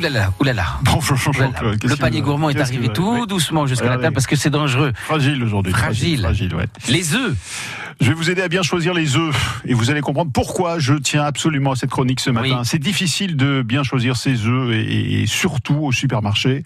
[0.00, 0.64] Oulala, oulala.
[0.84, 1.14] Bonjour.
[1.18, 1.84] Jean-Claude.
[1.84, 4.02] Le panier gourmand est arrivé tout doucement jusqu'à Ah la oui.
[4.04, 4.92] table parce que c'est dangereux.
[4.94, 5.74] Fragile aujourd'hui.
[5.74, 6.26] Fragile.
[6.88, 7.36] Les œufs.
[8.00, 10.94] Je vais vous aider à bien choisir les œufs et vous allez comprendre pourquoi je
[10.94, 12.56] tiens absolument à cette chronique ce matin.
[12.60, 12.64] Oui.
[12.64, 16.62] C'est difficile de bien choisir ses œufs et, et surtout au supermarché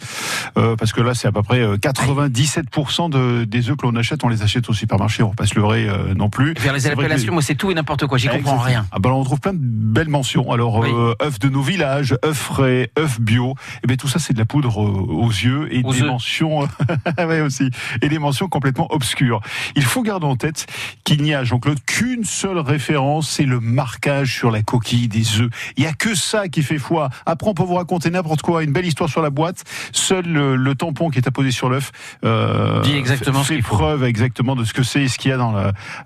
[0.57, 3.96] euh, parce que là c'est à peu près euh, 97% de, des œufs que l'on
[3.96, 6.54] achète, on les achète au supermarché, on va pas se leurrer euh, non plus.
[6.61, 8.16] Vers les appellations, moi c'est tout et n'importe quoi.
[8.16, 8.62] J'y comprends Exactement.
[8.62, 8.86] rien.
[8.93, 10.53] Ah ben, on trouve plein de belles mentions.
[10.53, 10.89] Alors, Oui.
[10.93, 13.57] euh, œufs de nos villages, œufs frais, œufs bio.
[13.82, 16.07] Et bien tout ça, c'est de la poudre euh, aux yeux et Aux des œufs.
[16.07, 16.61] mentions,
[17.18, 17.71] ouais, aussi,
[18.03, 19.40] et des mentions complètement obscures.
[19.75, 20.66] Il faut garder en tête
[21.03, 25.50] qu'il n'y a, Jean-Claude, qu'une seule référence, c'est le marquage sur la coquille des œufs.
[25.76, 27.08] Il y a que ça qui fait foi.
[27.26, 29.64] Après, on peut vous raconter n'importe quoi, une belle histoire sur la boîte.
[29.92, 31.90] Seul le, le tampon qui est apposé sur l'œuf
[32.24, 33.77] euh, Dit exactement fait faut.
[33.77, 35.55] preuve exactement de ce que c'est et ce qu'il y a dans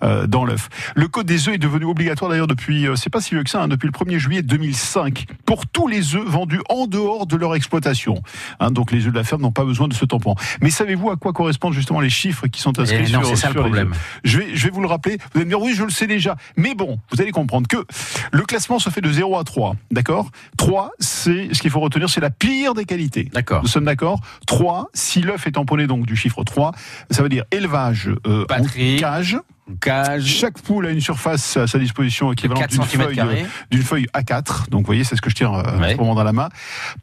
[0.02, 0.68] euh, dans l'œuf.
[0.94, 3.50] Le code des œufs est devenu obligatoire d'ailleurs depuis, euh, c'est pas si vieux que
[3.50, 7.36] ça, hein, depuis le 1er juillet 2005, pour tous les œufs vendus en dehors de
[7.36, 8.22] leur exploitation.
[8.60, 10.34] Hein, donc les œufs de la ferme n'ont pas besoin de ce tampon.
[10.60, 13.48] Mais savez-vous à quoi correspondent justement les chiffres qui sont inscrits Eh non, sur, ça
[13.48, 13.92] le sur les problème.
[13.92, 14.20] œufs?
[14.24, 15.07] Je vais, je vais vous le rappeler.
[15.16, 16.36] Vous allez me dire, oui, je le sais déjà.
[16.56, 17.84] Mais bon, vous allez comprendre que
[18.32, 19.76] le classement se fait de 0 à 3.
[19.90, 20.30] D'accord?
[20.56, 23.28] 3, c'est, ce qu'il faut retenir, c'est la pire des qualités.
[23.32, 23.62] D'accord.
[23.62, 24.20] Nous sommes d'accord?
[24.46, 26.72] 3, si l'œuf est tamponné donc du chiffre 3,
[27.10, 28.64] ça veut dire élevage euh, en
[28.98, 29.38] cage.
[29.80, 30.24] Cage.
[30.24, 34.06] Chaque poule a une surface à sa disposition équivalente 4 d'une feuille, euh, d'une feuille
[34.14, 34.70] A4.
[34.70, 35.94] Donc vous voyez, c'est ce que je tiens euh, Ouais.
[35.94, 36.48] moment dans la main.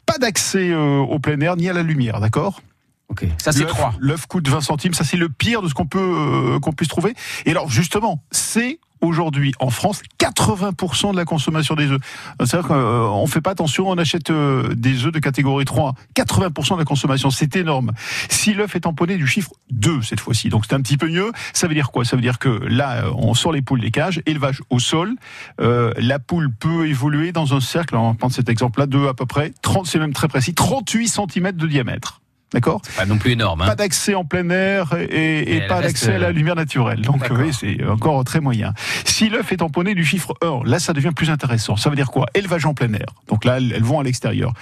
[0.04, 2.60] Pas d'accès euh, au plein air ni à la lumière, d'accord?
[3.08, 3.26] Ok.
[3.38, 3.94] Ça c'est L'œuf- 3.
[3.98, 6.88] L'œuf coûte 20 centimes, ça c'est le pire de ce qu'on peut euh, qu'on puisse
[6.88, 7.14] trouver.
[7.44, 12.00] Et alors justement, c'est aujourd'hui en France 80% de la consommation des œufs.
[12.40, 15.94] C'est-à-dire qu'on ne fait pas attention, on achète euh, des œufs de catégorie 3.
[16.16, 17.92] 80% de la consommation, c'est énorme.
[18.30, 21.30] Si l'œuf est tamponné du chiffre 2 cette fois-ci, donc c'est un petit peu mieux,
[21.52, 22.04] ça veut dire quoi?
[22.06, 25.14] Ça veut dire que là, euh, on sort les poules des cages, élevage au sol,
[25.60, 29.14] euh, la poule peut évoluer dans un cercle, on va prendre cet exemple-là, de à
[29.14, 32.22] peu près 30, c'est même très précis, 38 cm de diamètre.
[32.52, 33.62] D'accord Pas non plus énorme.
[33.62, 33.66] Hein.
[33.66, 37.02] pas d'accès en plein air et, pas d'accès à la euh, lumière naturelle.
[37.02, 38.72] Donc oui, c'est encore très moyen.
[39.04, 41.76] Si l'œuf est tamponné du chiffre 1, là ça devient plus intéressant.
[41.76, 42.26] Ça veut dire quoi?
[42.34, 43.06] Élevage en plein air.
[43.28, 44.52] Donc là, elles elles vont à l'extérieur.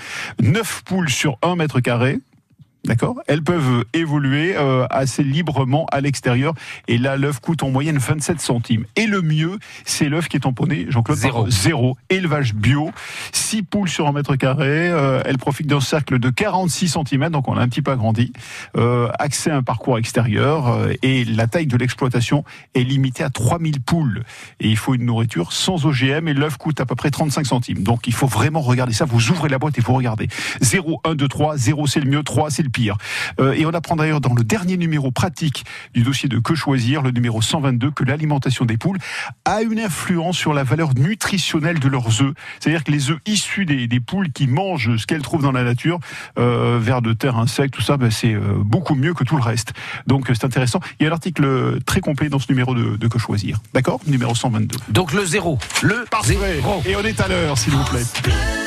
[0.40, 2.18] 9 poules sur 1 mètre carré.
[2.84, 6.52] D'accord Elles peuvent évoluer euh, assez librement à l'extérieur.
[6.86, 8.84] Et là, l'œuf coûte en moyenne 27 centimes.
[8.96, 11.50] Et le mieux, c'est l'œuf qui est tamponné, Jean-Claude, Zéro.
[11.50, 11.96] zéro.
[12.10, 12.90] Élevage bio.
[13.32, 14.88] 6 poules sur un mètre carré.
[14.90, 18.32] Euh, elles profitent d'un cercle de 46 cm, donc on a un petit peu agrandi.
[18.76, 20.68] Euh, accès à un parcours extérieur.
[20.68, 22.44] euh, et la taille de l'exploitation
[22.74, 24.24] est limitée à 3000 poules.
[24.60, 26.28] Et il faut une nourriture sans OGM.
[26.28, 27.82] Et l'œuf coûte à peu près 35 centimes.
[27.82, 29.06] Donc il faut vraiment regarder ça.
[29.06, 30.28] Vous ouvrez la boîte et vous regardez.
[30.60, 31.56] 0, 1, 2, 3.
[31.56, 32.22] 0, c'est le mieux.
[32.22, 32.96] 3, c'est le pire.
[33.40, 35.64] Euh, et on apprend d'ailleurs dans le dernier numéro pratique
[35.94, 38.98] du dossier de Que choisir, le numéro 122, que l'alimentation des poules
[39.46, 42.34] a une influence sur la valeur nutritionnelle de leurs œufs.
[42.60, 45.64] C'est-à-dire que les œufs issus des, des poules qui mangent ce qu'elles trouvent dans la
[45.64, 45.98] nature,
[46.38, 49.42] euh, vers de terre, insectes, tout ça, ben, c'est euh, beaucoup mieux que tout le
[49.42, 49.72] reste.
[50.06, 50.80] Donc euh, c'est intéressant.
[50.98, 53.58] Il y a un article très complet dans ce numéro de, de Que choisir.
[53.72, 54.00] D'accord?
[54.06, 54.76] Numéro 122.
[54.88, 55.58] Donc le 0.
[55.82, 56.36] Le Parfait.
[56.38, 56.82] zéro.
[56.86, 58.63] Et on est à l'heure, s'il vous plaît.